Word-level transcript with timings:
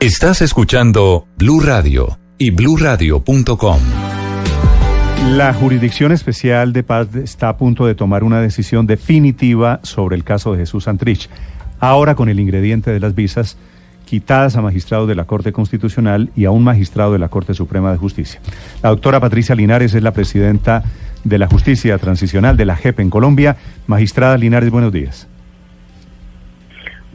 Estás 0.00 0.42
escuchando 0.42 1.26
Blue 1.38 1.58
Radio 1.58 2.18
y 2.38 2.52
bluradio.com. 2.52 3.78
La 5.32 5.52
Jurisdicción 5.52 6.12
Especial 6.12 6.72
de 6.72 6.84
Paz 6.84 7.16
está 7.16 7.48
a 7.48 7.56
punto 7.56 7.84
de 7.84 7.96
tomar 7.96 8.22
una 8.22 8.40
decisión 8.40 8.86
definitiva 8.86 9.80
sobre 9.82 10.14
el 10.14 10.22
caso 10.22 10.52
de 10.52 10.58
Jesús 10.58 10.84
Santrich. 10.84 11.28
Ahora 11.80 12.14
con 12.14 12.28
el 12.28 12.38
ingrediente 12.38 12.92
de 12.92 13.00
las 13.00 13.16
visas 13.16 13.58
quitadas 14.04 14.54
a 14.54 14.62
magistrados 14.62 15.08
de 15.08 15.16
la 15.16 15.24
Corte 15.24 15.50
Constitucional 15.50 16.30
y 16.36 16.44
a 16.44 16.52
un 16.52 16.62
magistrado 16.62 17.12
de 17.12 17.18
la 17.18 17.28
Corte 17.28 17.52
Suprema 17.52 17.90
de 17.90 17.98
Justicia. 17.98 18.40
La 18.84 18.90
doctora 18.90 19.18
Patricia 19.18 19.56
Linares 19.56 19.94
es 19.94 20.02
la 20.04 20.12
presidenta 20.12 20.84
de 21.24 21.38
la 21.38 21.48
Justicia 21.48 21.98
Transicional 21.98 22.56
de 22.56 22.66
la 22.66 22.76
JEP 22.76 23.00
en 23.00 23.10
Colombia. 23.10 23.56
Magistrada 23.88 24.38
Linares, 24.38 24.70
buenos 24.70 24.92
días. 24.92 25.26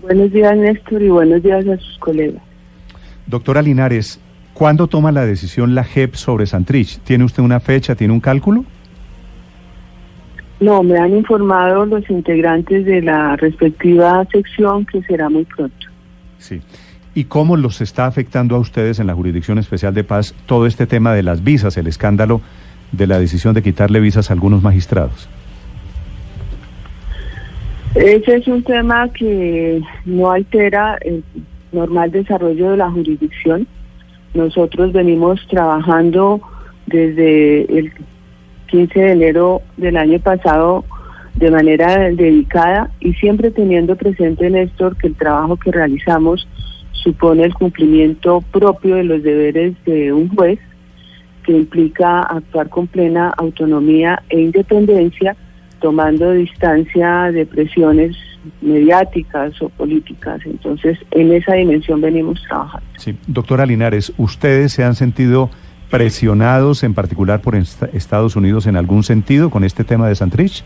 Buenos 0.01 0.33
días, 0.33 0.57
Néstor, 0.57 1.01
y 1.01 1.07
buenos 1.07 1.41
días 1.41 1.65
a 1.65 1.77
sus 1.77 1.97
colegas. 1.99 2.43
Doctora 3.27 3.61
Linares, 3.61 4.19
¿cuándo 4.53 4.87
toma 4.87 5.11
la 5.11 5.25
decisión 5.25 5.75
la 5.75 5.83
JEP 5.83 6.15
sobre 6.15 6.45
Santrich? 6.45 6.99
¿Tiene 6.99 7.23
usted 7.23 7.43
una 7.43 7.59
fecha, 7.59 7.95
tiene 7.95 8.13
un 8.13 8.19
cálculo? 8.19 8.65
No, 10.59 10.83
me 10.83 10.97
han 10.97 11.13
informado 11.13 11.85
los 11.85 12.09
integrantes 12.09 12.85
de 12.85 13.01
la 13.01 13.35
respectiva 13.35 14.25
sección 14.31 14.85
que 14.85 15.01
será 15.03 15.29
muy 15.29 15.45
pronto. 15.45 15.87
Sí. 16.37 16.61
¿Y 17.15 17.25
cómo 17.25 17.57
los 17.57 17.81
está 17.81 18.05
afectando 18.05 18.55
a 18.55 18.59
ustedes 18.59 18.99
en 18.99 19.07
la 19.07 19.13
Jurisdicción 19.13 19.57
Especial 19.57 19.93
de 19.93 20.03
Paz 20.03 20.33
todo 20.45 20.65
este 20.65 20.87
tema 20.87 21.13
de 21.13 21.21
las 21.21 21.43
visas, 21.43 21.77
el 21.77 21.87
escándalo 21.87 22.41
de 22.91 23.07
la 23.07 23.19
decisión 23.19 23.53
de 23.53 23.61
quitarle 23.61 23.99
visas 23.99 24.29
a 24.29 24.33
algunos 24.33 24.63
magistrados? 24.63 25.29
Ese 27.95 28.37
es 28.37 28.47
un 28.47 28.63
tema 28.63 29.07
que 29.09 29.81
no 30.05 30.31
altera 30.31 30.97
el 31.01 31.23
normal 31.73 32.11
desarrollo 32.11 32.71
de 32.71 32.77
la 32.77 32.89
jurisdicción. 32.89 33.67
Nosotros 34.33 34.93
venimos 34.93 35.45
trabajando 35.47 36.41
desde 36.87 37.61
el 37.77 37.91
15 38.67 38.99
de 38.99 39.11
enero 39.11 39.61
del 39.77 39.97
año 39.97 40.19
pasado 40.19 40.85
de 41.35 41.51
manera 41.51 42.09
dedicada 42.09 42.91
y 42.99 43.13
siempre 43.13 43.51
teniendo 43.51 43.95
presente, 43.95 44.49
Néstor, 44.49 44.97
que 44.97 45.07
el 45.07 45.15
trabajo 45.15 45.57
que 45.57 45.71
realizamos 45.71 46.47
supone 46.91 47.43
el 47.43 47.53
cumplimiento 47.53 48.41
propio 48.51 48.95
de 48.95 49.03
los 49.03 49.23
deberes 49.23 49.73
de 49.85 50.13
un 50.13 50.29
juez, 50.29 50.59
que 51.43 51.51
implica 51.51 52.21
actuar 52.21 52.69
con 52.69 52.87
plena 52.87 53.33
autonomía 53.37 54.23
e 54.29 54.39
independencia, 54.39 55.35
tomando 55.83 56.31
distancia 56.31 57.29
de 57.33 57.45
presiones 57.45 58.15
mediáticas 58.61 59.61
o 59.61 59.67
políticas. 59.67 60.39
Entonces, 60.45 60.97
en 61.11 61.33
esa 61.33 61.55
dimensión 61.55 61.99
venimos 61.99 62.41
trabajando. 62.47 62.87
Sí, 62.97 63.17
doctora 63.27 63.65
Linares, 63.65 64.13
¿ustedes 64.17 64.71
se 64.71 64.85
han 64.85 64.95
sentido 64.95 65.49
presionados, 65.91 66.83
en 66.83 66.93
particular 66.93 67.41
por 67.41 67.55
Estados 67.55 68.37
Unidos, 68.37 68.65
en 68.65 68.77
algún 68.77 69.03
sentido 69.03 69.49
con 69.49 69.65
este 69.65 69.83
tema 69.83 70.07
de 70.07 70.15
Santrich? 70.15 70.63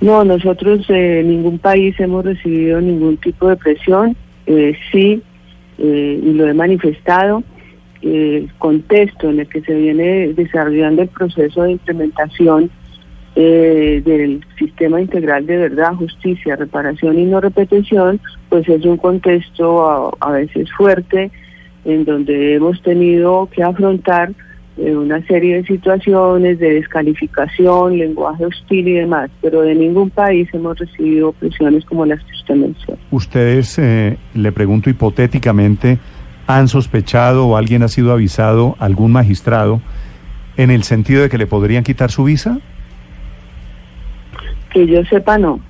No, 0.00 0.24
nosotros 0.24 0.88
de 0.88 1.20
eh, 1.20 1.22
ningún 1.22 1.60
país 1.60 1.94
hemos 2.00 2.24
recibido 2.24 2.80
ningún 2.80 3.16
tipo 3.16 3.48
de 3.48 3.56
presión. 3.56 4.16
Eh, 4.46 4.76
sí, 4.90 5.22
eh, 5.78 6.20
y 6.20 6.32
lo 6.32 6.48
he 6.48 6.52
manifestado, 6.52 7.44
el 8.02 8.50
contexto 8.58 9.30
en 9.30 9.40
el 9.40 9.48
que 9.48 9.62
se 9.62 9.74
viene 9.74 10.32
desarrollando 10.34 11.02
el 11.02 11.08
proceso 11.08 11.62
de 11.62 11.72
implementación 11.72 12.70
eh, 13.34 14.02
del 14.04 14.44
sistema 14.58 15.00
integral 15.00 15.46
de 15.46 15.56
verdad, 15.56 15.94
justicia, 15.94 16.54
reparación 16.54 17.18
y 17.18 17.24
no 17.24 17.40
repetición, 17.40 18.20
pues 18.50 18.68
es 18.68 18.84
un 18.84 18.98
contexto 18.98 20.14
a, 20.20 20.32
veces 20.32 20.70
fuerte 20.72 21.30
en 21.86 22.04
donde 22.04 22.56
hemos 22.56 22.82
tenido 22.82 23.48
que 23.50 23.62
afrontar 23.62 24.32
eh, 24.76 24.94
una 24.94 25.24
serie 25.26 25.56
de 25.56 25.64
situaciones 25.64 26.58
de 26.58 26.74
descalificación, 26.74 27.96
lenguaje 27.96 28.44
hostil 28.44 28.88
y 28.88 28.92
demás, 28.92 29.30
pero 29.40 29.62
de 29.62 29.76
ningún 29.76 30.10
país 30.10 30.48
hemos 30.52 30.78
recibido 30.78 31.32
presiones 31.32 31.86
como 31.86 32.04
las 32.04 32.20
que 32.20 32.32
usted 32.32 32.54
menciona. 32.54 33.00
Ustedes, 33.10 33.78
eh, 33.78 34.18
le 34.34 34.52
pregunto 34.52 34.90
hipotéticamente, 34.90 35.98
¿han 36.56 36.68
sospechado 36.68 37.46
o 37.46 37.56
alguien 37.56 37.82
ha 37.82 37.88
sido 37.88 38.12
avisado, 38.12 38.76
algún 38.78 39.12
magistrado, 39.12 39.80
en 40.56 40.70
el 40.70 40.82
sentido 40.82 41.22
de 41.22 41.28
que 41.28 41.38
le 41.38 41.46
podrían 41.46 41.84
quitar 41.84 42.10
su 42.10 42.24
visa? 42.24 42.58
Que 44.70 44.86
yo 44.86 45.04
sepa, 45.04 45.38
no. 45.38 45.60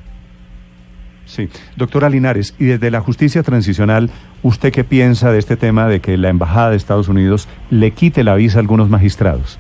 Sí. 1.25 1.49
Doctora 1.77 2.09
Linares, 2.09 2.55
y 2.59 2.65
desde 2.65 2.91
la 2.91 3.01
justicia 3.01 3.43
transicional, 3.43 4.11
¿usted 4.43 4.73
qué 4.73 4.85
piensa 4.85 5.31
de 5.31 5.39
este 5.39 5.57
tema 5.57 5.87
de 5.87 6.01
que 6.01 6.17
la 6.17 6.29
Embajada 6.29 6.71
de 6.71 6.77
Estados 6.77 7.09
Unidos 7.09 7.49
le 7.71 7.93
quite 7.93 8.25
la 8.25 8.35
visa 8.35 8.59
a 8.59 8.61
algunos 8.61 8.89
magistrados? 8.89 9.59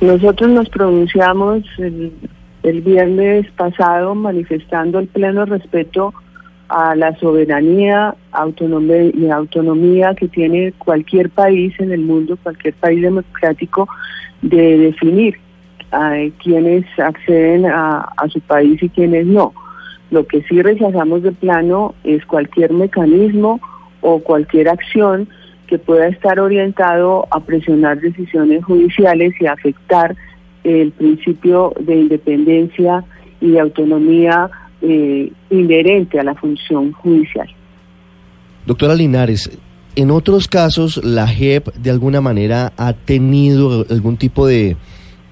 Nosotros 0.00 0.50
nos 0.50 0.68
pronunciamos 0.68 1.64
el, 1.78 2.12
el 2.62 2.80
viernes 2.82 3.46
pasado 3.56 4.14
manifestando 4.14 4.98
el 4.98 5.06
pleno 5.06 5.46
respeto 5.46 6.12
a 6.68 6.94
la 6.94 7.14
soberanía 7.16 8.14
autonomía, 8.32 9.10
y 9.14 9.30
autonomía 9.30 10.14
que 10.14 10.28
tiene 10.28 10.72
cualquier 10.72 11.30
país 11.30 11.74
en 11.78 11.92
el 11.92 12.00
mundo, 12.00 12.38
cualquier 12.42 12.74
país 12.74 13.02
democrático, 13.02 13.88
de 14.42 14.78
definir 14.78 15.38
a 15.92 16.16
quienes 16.42 16.84
acceden 16.98 17.66
a, 17.66 18.06
su 18.28 18.40
país 18.40 18.82
y 18.82 18.88
quienes 18.88 19.26
no. 19.26 19.52
Lo 20.10 20.26
que 20.26 20.42
sí 20.42 20.60
rechazamos 20.60 21.22
de 21.22 21.32
plano 21.32 21.94
es 22.04 22.24
cualquier 22.26 22.72
mecanismo 22.72 23.60
o 24.00 24.18
cualquier 24.20 24.68
acción 24.68 25.28
que 25.66 25.78
pueda 25.78 26.08
estar 26.08 26.38
orientado 26.40 27.26
a 27.30 27.40
presionar 27.40 28.00
decisiones 28.00 28.64
judiciales 28.64 29.34
y 29.40 29.46
afectar 29.46 30.14
el 30.62 30.92
principio 30.92 31.72
de 31.80 31.96
independencia 31.96 33.04
y 33.40 33.52
de 33.52 33.60
autonomía 33.60 34.50
eh, 34.86 35.32
inherente 35.50 36.20
a 36.20 36.22
la 36.22 36.34
función 36.34 36.92
judicial. 36.92 37.48
Doctora 38.66 38.94
Linares, 38.94 39.50
en 39.96 40.10
otros 40.10 40.48
casos 40.48 41.02
la 41.04 41.26
JEP 41.26 41.74
de 41.74 41.90
alguna 41.90 42.20
manera 42.20 42.72
ha 42.76 42.92
tenido 42.92 43.86
algún 43.90 44.16
tipo 44.16 44.46
de 44.46 44.76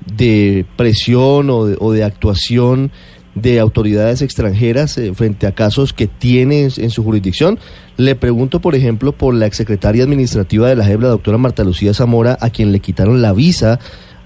de 0.06 0.66
presión 0.76 1.48
o 1.50 1.92
de, 1.92 2.04
actuación 2.04 2.90
de 3.34 3.60
autoridades 3.60 4.20
extranjeras 4.20 4.98
eh, 4.98 5.14
frente 5.14 5.46
a 5.46 5.52
casos 5.52 5.92
que 5.92 6.06
tiene 6.06 6.68
en 6.76 6.90
su 6.90 7.02
jurisdicción. 7.02 7.58
Le 7.96 8.14
pregunto, 8.14 8.60
por 8.60 8.74
ejemplo, 8.74 9.12
por 9.12 9.34
la 9.34 9.46
exsecretaria 9.46 10.04
administrativa 10.04 10.68
de 10.68 10.76
la 10.76 10.84
JEP, 10.84 11.00
la 11.00 11.08
doctora 11.08 11.38
Marta 11.38 11.64
Lucía 11.64 11.94
Zamora, 11.94 12.36
a 12.40 12.50
quien 12.50 12.72
le 12.72 12.80
quitaron 12.80 13.22
la 13.22 13.32
visa 13.32 13.78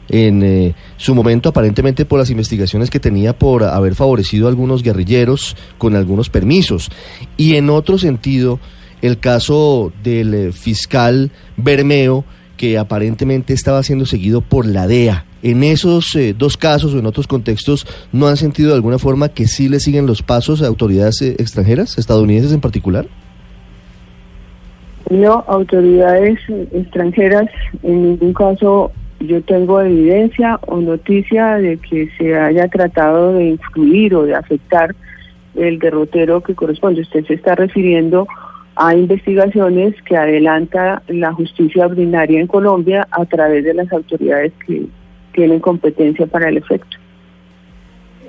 en 0.09 0.43
eh, 0.43 0.75
su 0.97 1.15
momento, 1.15 1.49
aparentemente 1.49 2.05
por 2.05 2.19
las 2.19 2.31
investigaciones 2.31 2.91
que 2.91 3.01
tenía 3.01 3.39
por 3.39 3.65
haber 3.65 3.95
favorecido 3.95 4.47
a 4.47 4.51
algunos 4.51 4.83
guerrilleros 4.83 5.57
con 5.79 5.97
algunos 5.97 6.31
permisos. 6.31 6.91
Y 7.37 7.57
en 7.57 7.71
otro 7.71 7.99
sentido, 7.99 8.61
el 9.03 9.19
caso 9.19 9.93
del 10.03 10.35
eh, 10.35 10.53
fiscal 10.53 11.31
Bermeo, 11.57 12.25
que 12.57 12.79
aparentemente 12.79 13.53
estaba 13.53 13.83
siendo 13.83 14.07
seguido 14.07 14.41
por 14.41 14.67
la 14.67 14.87
DEA 14.87 15.27
en 15.43 15.63
esos 15.63 16.17
eh, 16.17 16.35
dos 16.37 16.57
casos 16.57 16.93
o 16.95 16.99
en 16.99 17.07
otros 17.07 17.27
contextos 17.27 17.87
no 18.13 18.27
han 18.27 18.37
sentido 18.37 18.71
de 18.71 18.75
alguna 18.75 18.99
forma 18.99 19.29
que 19.29 19.47
sí 19.47 19.69
le 19.69 19.79
siguen 19.79 20.07
los 20.07 20.23
pasos 20.23 20.61
a 20.61 20.67
autoridades 20.67 21.23
extranjeras, 21.23 21.99
estadounidenses 21.99 22.53
en 22.53 22.61
particular? 22.61 23.07
No, 25.09 25.45
autoridades 25.47 26.39
extranjeras 26.73 27.47
en 27.85 28.03
ningún 28.03 28.33
caso 28.33 28.91
yo 29.21 29.43
tengo 29.43 29.81
evidencia 29.81 30.59
o 30.67 30.81
noticia 30.81 31.57
de 31.57 31.79
que 31.79 32.09
se 32.19 32.37
haya 32.37 32.69
tratado 32.69 33.35
de 33.35 33.47
influir 33.51 34.15
o 34.15 34.25
de 34.25 34.35
afectar 34.35 34.95
el 35.55 35.79
derrotero 35.79 36.43
que 36.43 36.55
corresponde. 36.55 37.01
Usted 37.01 37.25
se 37.27 37.35
está 37.35 37.55
refiriendo 37.55 38.27
a 38.77 38.95
investigaciones 38.95 39.95
que 40.03 40.17
adelanta 40.17 41.03
la 41.09 41.33
justicia 41.33 41.87
ordinaria 41.87 42.41
en 42.41 42.47
Colombia 42.47 43.09
a 43.11 43.25
través 43.25 43.65
de 43.65 43.73
las 43.73 43.91
autoridades 43.91 44.53
que 44.67 44.87
tienen 45.33 45.61
competencia 45.61 46.27
para 46.27 46.51
el 46.51 46.59
efecto. 46.59 46.99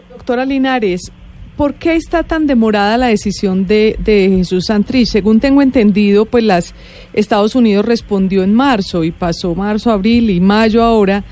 Doctora 0.09 0.45
Linares, 0.45 1.11
¿por 1.57 1.73
qué 1.73 1.95
está 1.95 2.23
tan 2.23 2.47
demorada 2.47 2.97
la 2.97 3.07
decisión 3.07 3.65
de, 3.65 3.97
de 3.99 4.29
Jesús 4.37 4.67
Santrich? 4.67 5.07
Según 5.07 5.39
tengo 5.39 5.61
entendido, 5.61 6.25
pues 6.25 6.43
las 6.43 6.75
Estados 7.13 7.55
Unidos 7.55 7.85
respondió 7.85 8.43
en 8.43 8.53
marzo 8.53 9.03
y 9.03 9.11
pasó 9.11 9.55
marzo, 9.55 9.91
abril 9.91 10.29
y 10.29 10.39
mayo 10.39 10.83
ahora 10.83 11.23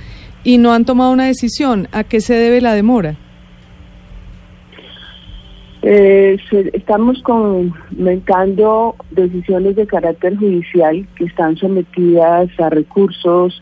y 0.43 0.57
no 0.57 0.73
han 0.73 0.85
tomado 0.85 1.13
una 1.13 1.25
decisión. 1.25 1.87
¿A 1.91 2.03
qué 2.03 2.19
se 2.19 2.33
debe 2.33 2.61
la 2.61 2.73
demora? 2.73 3.15
Eh, 5.87 6.39
estamos 6.73 7.21
comentando 7.21 8.95
decisiones 9.11 9.75
de 9.75 9.85
carácter 9.85 10.35
judicial 10.35 11.07
que 11.15 11.25
están 11.25 11.55
sometidas 11.57 12.49
a 12.59 12.69
recursos, 12.71 13.61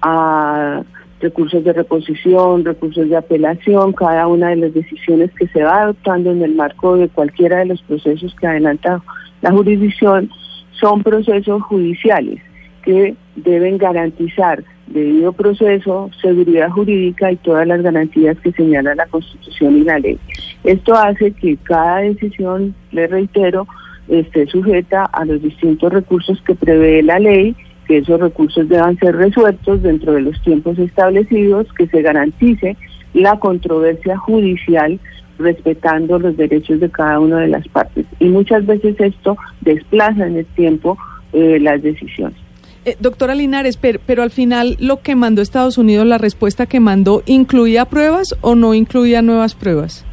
a 0.00 0.82
recursos 1.20 1.64
de 1.64 1.72
reposición, 1.72 2.64
recursos 2.64 3.08
de 3.08 3.16
apelación, 3.16 3.92
cada 3.92 4.26
una 4.26 4.50
de 4.50 4.56
las 4.56 4.74
decisiones 4.74 5.30
que 5.38 5.48
se 5.48 5.62
va 5.62 5.82
adoptando 5.82 6.30
en 6.30 6.42
el 6.42 6.54
marco 6.54 6.96
de 6.96 7.08
cualquiera 7.08 7.58
de 7.58 7.66
los 7.66 7.82
procesos 7.82 8.34
que 8.40 8.46
adelanta 8.46 9.02
la 9.42 9.52
jurisdicción 9.52 10.30
son 10.72 11.02
procesos 11.02 11.62
judiciales 11.62 12.40
que 12.82 13.14
deben 13.36 13.78
garantizar 13.78 14.62
debido 14.86 15.32
proceso, 15.32 16.10
seguridad 16.22 16.70
jurídica 16.70 17.30
y 17.30 17.36
todas 17.36 17.66
las 17.66 17.82
garantías 17.82 18.38
que 18.40 18.52
señala 18.52 18.94
la 18.94 19.06
Constitución 19.06 19.78
y 19.78 19.84
la 19.84 19.98
ley. 19.98 20.18
Esto 20.64 20.94
hace 20.94 21.32
que 21.32 21.56
cada 21.58 21.98
decisión, 21.98 22.74
le 22.92 23.06
reitero, 23.06 23.66
esté 24.08 24.46
sujeta 24.46 25.04
a 25.04 25.24
los 25.24 25.42
distintos 25.42 25.92
recursos 25.92 26.40
que 26.42 26.54
prevé 26.54 27.02
la 27.02 27.18
ley, 27.18 27.54
que 27.88 27.98
esos 27.98 28.20
recursos 28.20 28.68
deban 28.68 28.96
ser 28.98 29.16
resueltos 29.16 29.82
dentro 29.82 30.12
de 30.12 30.20
los 30.20 30.40
tiempos 30.42 30.78
establecidos, 30.78 31.66
que 31.72 31.88
se 31.88 32.02
garantice 32.02 32.76
la 33.14 33.40
controversia 33.40 34.18
judicial 34.18 35.00
respetando 35.38 36.18
los 36.18 36.36
derechos 36.36 36.80
de 36.80 36.90
cada 36.90 37.18
una 37.18 37.40
de 37.40 37.48
las 37.48 37.66
partes. 37.68 38.04
Y 38.20 38.26
muchas 38.26 38.66
veces 38.66 38.94
esto 39.00 39.36
desplaza 39.62 40.26
en 40.26 40.36
el 40.36 40.46
tiempo 40.46 40.98
eh, 41.32 41.58
las 41.60 41.82
decisiones. 41.82 42.36
Eh, 42.84 42.96
doctora 43.00 43.34
Linares, 43.34 43.76
pero, 43.76 44.00
pero 44.04 44.22
al 44.22 44.30
final 44.30 44.76
lo 44.80 45.00
que 45.00 45.16
mandó 45.16 45.40
Estados 45.42 45.78
Unidos, 45.78 46.06
la 46.06 46.18
respuesta 46.18 46.66
que 46.66 46.80
mandó, 46.80 47.22
¿incluía 47.26 47.86
pruebas 47.86 48.36
o 48.40 48.54
no 48.54 48.74
incluía 48.74 49.22
nuevas 49.22 49.54
pruebas? 49.54 50.04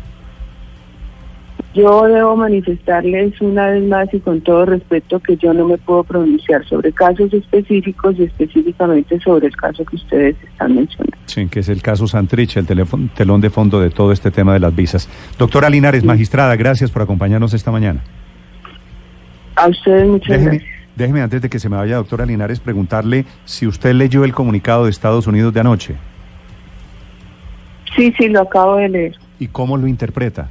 Yo 1.75 2.03
debo 2.05 2.37
manifestarles 2.37 3.39
una 3.41 3.67
vez 3.67 3.83
más 3.83 4.07
y 4.13 4.19
con 4.21 4.39
todo 4.39 4.65
respeto 4.65 5.19
que 5.19 5.35
yo 5.35 5.53
no 5.53 5.67
me 5.67 5.77
puedo 5.77 6.05
pronunciar 6.05 6.65
sobre 6.65 6.93
casos 6.93 7.33
específicos 7.33 8.15
y 8.17 8.23
específicamente 8.23 9.19
sobre 9.19 9.47
el 9.47 9.55
caso 9.57 9.83
que 9.83 9.97
ustedes 9.97 10.35
están 10.41 10.73
mencionando. 10.73 11.17
Sí, 11.25 11.47
que 11.47 11.59
es 11.59 11.67
el 11.67 11.81
caso 11.81 12.07
Santrich, 12.07 12.55
el 12.55 12.65
teléfono- 12.65 13.09
telón 13.13 13.41
de 13.41 13.49
fondo 13.49 13.81
de 13.81 13.89
todo 13.89 14.13
este 14.13 14.31
tema 14.31 14.53
de 14.53 14.59
las 14.61 14.73
visas. 14.73 15.09
Doctora 15.37 15.69
Linares, 15.69 16.05
magistrada, 16.05 16.55
gracias 16.55 16.91
por 16.91 17.01
acompañarnos 17.01 17.53
esta 17.53 17.71
mañana. 17.71 18.01
A 19.57 19.67
ustedes 19.67 20.07
muchas 20.07 20.29
Déjeme, 20.29 20.51
gracias. 20.57 20.71
déjeme, 20.95 21.21
antes 21.23 21.41
de 21.41 21.49
que 21.49 21.59
se 21.59 21.67
me 21.67 21.75
vaya, 21.75 21.97
doctora 21.97 22.25
Linares, 22.25 22.61
preguntarle 22.61 23.25
si 23.43 23.67
usted 23.67 23.93
leyó 23.93 24.23
el 24.23 24.33
comunicado 24.33 24.85
de 24.85 24.91
Estados 24.91 25.27
Unidos 25.27 25.53
de 25.53 25.59
anoche 25.59 25.95
Sí, 27.97 28.13
sí, 28.17 28.27
lo 28.29 28.41
acabo 28.41 28.75
de 28.77 28.89
leer. 28.89 29.15
y 29.39 29.47
cómo 29.47 29.75
lo 29.77 29.87
interpreta. 29.87 30.49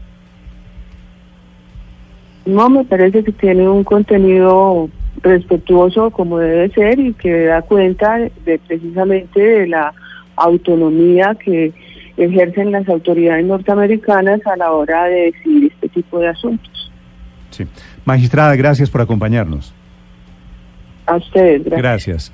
No, 2.46 2.68
me 2.68 2.84
parece 2.84 3.24
que 3.24 3.32
tiene 3.32 3.68
un 3.68 3.84
contenido 3.84 4.88
respetuoso 5.22 6.10
como 6.10 6.38
debe 6.38 6.68
ser 6.70 6.98
y 6.98 7.14
que 7.14 7.46
da 7.46 7.62
cuenta 7.62 8.18
de 8.18 8.58
precisamente 8.66 9.40
de 9.40 9.66
la 9.66 9.94
autonomía 10.36 11.34
que 11.34 11.72
ejercen 12.16 12.72
las 12.72 12.88
autoridades 12.88 13.44
norteamericanas 13.46 14.40
a 14.46 14.56
la 14.56 14.72
hora 14.72 15.04
de 15.04 15.32
decidir 15.32 15.72
este 15.72 15.88
tipo 15.88 16.18
de 16.18 16.28
asuntos. 16.28 16.92
Sí. 17.50 17.66
Magistrada, 18.04 18.54
gracias 18.56 18.90
por 18.90 19.00
acompañarnos. 19.00 19.72
A 21.06 21.16
ustedes, 21.16 21.64
gracias. 21.64 21.82
Gracias. 21.82 22.32